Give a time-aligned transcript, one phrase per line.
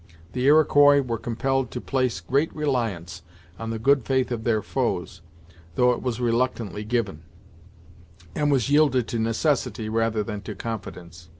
[0.33, 3.21] The Iroquois were compelled to place great reliance
[3.59, 5.21] on the good faith of their foes,
[5.75, 7.21] though it was reluctantly given;
[8.33, 11.29] and was yielded to necessity rather than to confidence.